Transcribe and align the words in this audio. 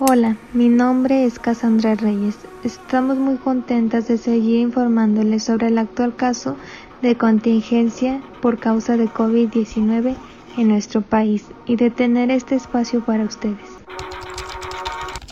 Hola, 0.00 0.36
mi 0.52 0.68
nombre 0.68 1.24
es 1.24 1.40
Cassandra 1.40 1.96
Reyes. 1.96 2.36
Estamos 2.62 3.18
muy 3.18 3.34
contentas 3.34 4.06
de 4.06 4.16
seguir 4.16 4.60
informándoles 4.60 5.42
sobre 5.42 5.66
el 5.66 5.78
actual 5.78 6.14
caso 6.14 6.56
de 7.02 7.16
contingencia 7.16 8.22
por 8.40 8.60
causa 8.60 8.96
de 8.96 9.08
COVID-19 9.08 10.14
en 10.56 10.68
nuestro 10.68 11.02
país 11.02 11.46
y 11.66 11.74
de 11.74 11.90
tener 11.90 12.30
este 12.30 12.54
espacio 12.54 13.04
para 13.04 13.24
ustedes. 13.24 13.58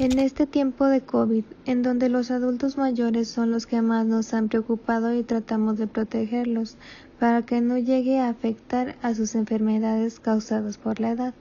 En 0.01 0.19
este 0.19 0.49
tiempo 0.49 0.87
de 0.87 1.01
COVID, 1.01 1.45
en 1.65 1.85
donde 1.85 2.09
los 2.09 2.33
adultos 2.33 2.77
mayores 2.77 3.29
son 3.29 3.53
los 3.53 3.67
que 3.67 3.83
más 3.83 4.05
nos 4.05 4.35
han 4.35 4.49
preocupado 4.49 5.15
y 5.15 5.23
tratamos 5.23 5.79
de 5.79 5.87
protegerlos 5.87 6.77
para 7.21 7.43
que 7.43 7.61
no 7.61 7.79
llegue 7.79 8.19
a 8.19 8.31
afectar 8.31 8.97
a 9.01 9.15
sus 9.15 9.37
enfermedades 9.37 10.19
causadas 10.19 10.77
por 10.77 10.99
la 10.99 11.11
edad. 11.11 11.35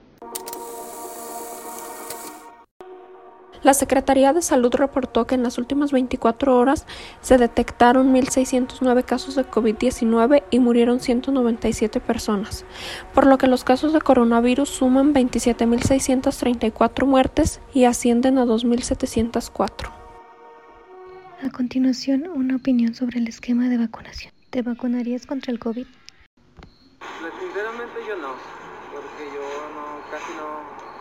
La 3.66 3.74
Secretaría 3.74 4.32
de 4.32 4.44
Salud 4.44 4.72
reportó 4.76 5.26
que 5.26 5.34
en 5.34 5.42
las 5.42 5.58
últimas 5.58 5.92
24 5.92 6.56
horas 6.56 6.86
se 7.22 7.40
detectaron 7.40 8.14
1.609 8.14 9.04
casos 9.04 9.34
de 9.34 9.44
COVID-19 9.44 10.44
y 10.52 10.60
murieron 10.60 11.00
197 11.00 12.00
personas, 12.00 12.64
por 13.16 13.26
lo 13.26 13.40
que 13.40 13.48
los 13.48 13.64
casos 13.64 13.92
de 13.92 14.02
coronavirus 14.02 14.70
suman 14.70 15.16
27.634 15.16 17.08
muertes 17.08 17.60
y 17.74 17.86
ascienden 17.86 18.38
a 18.38 18.46
2.704. 18.46 19.92
A 21.42 21.50
continuación, 21.50 22.28
una 22.28 22.58
opinión 22.58 22.94
sobre 22.94 23.18
el 23.18 23.28
esquema 23.28 23.68
de 23.68 23.80
vacunación. 23.80 24.32
¿Te 24.52 24.62
vacunarías 24.62 25.26
contra 25.26 25.52
el 25.52 25.58
COVID? 25.58 25.88
Pues, 27.00 27.34
sinceramente 27.42 27.96
yo 28.08 28.16
no, 28.18 28.36
porque 28.94 29.26
yo 29.34 29.42
no, 29.74 30.06
casi 30.12 30.34
no 30.34 30.95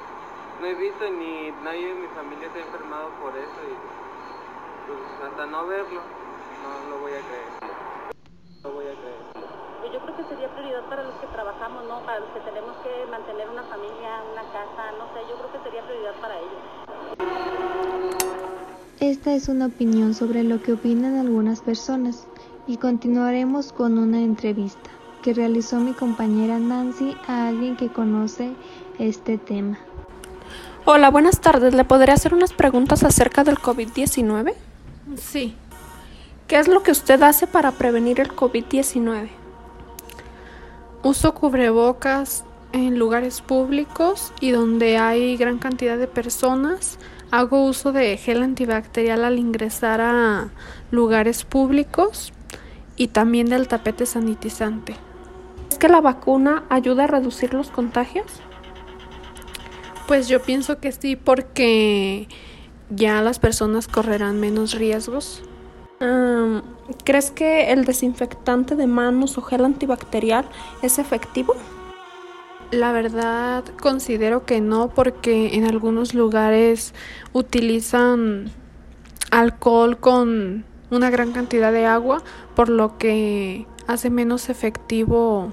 no 0.61 0.67
he 0.67 0.75
visto 0.75 1.11
ni 1.11 1.51
nadie 1.63 1.89
de 1.89 1.95
mi 1.95 2.07
familia 2.09 2.51
se 2.53 2.59
ha 2.59 2.67
enfermado 2.67 3.11
por 3.21 3.37
eso 3.37 3.61
y 3.69 3.75
pues 4.87 5.31
hasta 5.31 5.47
no 5.47 5.67
verlo, 5.67 6.01
no 6.63 6.91
lo 6.91 6.99
voy 7.01 7.13
a 7.13 7.21
creer. 7.21 7.49
No 8.63 8.71
voy 8.71 8.87
a 8.87 8.95
creer. 8.95 9.23
Pues 9.81 9.93
yo 9.93 10.01
creo 10.01 10.17
que 10.17 10.25
sería 10.25 10.49
prioridad 10.55 10.85
para 10.89 11.03
los 11.05 11.15
que 11.17 11.27
trabajamos, 11.29 11.85
¿no? 11.85 12.01
Para 12.05 12.21
los 12.21 12.31
que 12.31 12.41
tenemos 12.41 12.77
que 12.79 13.07
mantener 13.11 13.49
una 13.49 13.63
familia, 13.65 14.23
una 14.33 14.43
casa, 14.53 14.93
no 14.99 15.07
sé, 15.13 15.21
yo 15.29 15.37
creo 15.39 15.53
que 15.53 15.59
sería 15.65 15.83
prioridad 15.85 16.15
para 16.21 16.39
ellos. 16.39 16.63
Esta 19.01 19.35
es 19.35 19.49
una 19.49 19.67
opinión 19.67 20.15
sobre 20.15 20.45
lo 20.45 20.63
que 20.63 20.73
opinan 20.73 21.17
algunas 21.17 21.61
personas 21.61 22.27
y 22.67 22.79
continuaremos 22.79 23.73
con 23.73 23.99
una 23.99 24.21
entrevista 24.21 24.91
que 25.23 25.35
realizó 25.35 25.79
mi 25.81 25.93
compañera 25.93 26.59
Nancy 26.59 27.17
a 27.27 27.49
alguien 27.49 27.77
que 27.77 27.89
conoce 27.89 28.53
este 28.99 29.39
tema. 29.39 29.79
Hola, 30.87 31.11
buenas 31.11 31.41
tardes. 31.41 31.73
¿Le 31.73 31.85
podría 31.85 32.13
hacer 32.13 32.35
unas 32.35 32.53
preguntas 32.53 33.05
acerca 33.05 33.43
del 33.43 33.57
COVID-19? 33.57 34.53
Sí. 35.17 35.55
¿Qué 36.47 36.59
es 36.59 36.69
lo 36.69 36.83
que 36.83 36.91
usted 36.91 37.23
hace 37.23 37.47
para 37.47 37.73
prevenir 37.73 38.21
el 38.21 38.37
COVID-19? 38.37 39.31
Uso 41.03 41.33
cubrebocas 41.33 42.45
en 42.73 42.99
lugares 42.99 43.41
públicos 43.41 44.35
y 44.41 44.51
donde 44.51 44.99
hay 44.99 45.39
gran 45.39 45.57
cantidad 45.57 45.97
de 45.97 46.07
personas. 46.07 46.99
Hago 47.31 47.65
uso 47.65 47.93
de 47.93 48.19
gel 48.19 48.43
antibacterial 48.43 49.25
al 49.25 49.39
ingresar 49.39 50.03
a 50.03 50.51
lugares 50.91 51.45
públicos 51.45 52.35
y 52.97 53.09
también 53.09 53.49
del 53.49 53.69
tapete 53.69 54.05
sanitizante. 54.05 54.97
¿Es 55.71 55.79
que 55.79 55.89
la 55.89 56.03
vacuna 56.03 56.65
ayuda 56.69 57.05
a 57.05 57.07
reducir 57.07 57.55
los 57.55 57.71
contagios? 57.71 58.27
Pues 60.07 60.29
yo 60.29 60.43
pienso 60.43 60.79
que 60.79 60.93
sí, 60.93 61.17
porque 61.17 62.29
ya 62.91 63.23
las 63.23 63.39
personas 63.39 63.89
correrán 63.89 64.39
menos 64.39 64.75
riesgos. 64.75 65.43
¿Crees 67.05 67.31
que 67.31 67.73
el 67.73 67.87
desinfectante 67.87 68.77
de 68.77 68.87
manos 68.87 69.39
o 69.39 69.43
gel 69.43 69.65
antibacterial 69.65 70.47
es 70.83 70.99
efectivo? 70.99 71.55
La 72.71 72.93
verdad 72.93 73.65
considero 73.81 74.45
que 74.45 74.61
no 74.61 74.89
porque 74.89 75.55
en 75.55 75.65
algunos 75.65 76.13
lugares 76.13 76.93
utilizan 77.33 78.51
alcohol 79.31 79.99
con 79.99 80.65
una 80.91 81.09
gran 81.11 81.33
cantidad 81.33 81.73
de 81.73 81.87
agua, 81.87 82.23
por 82.55 82.69
lo 82.69 82.99
que 82.99 83.67
hace 83.87 84.11
menos 84.11 84.51
efectivo 84.51 85.53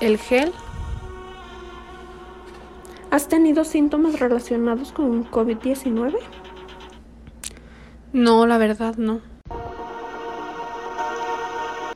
el 0.00 0.18
gel. 0.18 0.52
¿Has 3.12 3.28
tenido 3.28 3.64
síntomas 3.64 4.18
relacionados 4.18 4.90
con 4.90 5.30
COVID-19? 5.30 6.14
No, 8.14 8.46
la 8.46 8.56
verdad 8.56 8.96
no. 8.96 9.20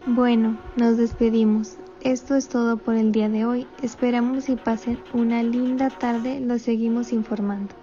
Bueno, 0.04 0.58
nos 0.76 0.98
despedimos. 0.98 1.78
Esto 2.02 2.34
es 2.34 2.50
todo 2.50 2.76
por 2.76 2.96
el 2.96 3.12
día 3.12 3.30
de 3.30 3.46
hoy. 3.46 3.66
Esperamos 3.80 4.50
y 4.50 4.56
pasen 4.56 4.98
una 5.14 5.42
linda 5.42 5.88
tarde. 5.88 6.38
Los 6.40 6.60
seguimos 6.60 7.14
informando. 7.14 7.74